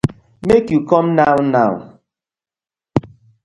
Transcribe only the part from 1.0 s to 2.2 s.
now now.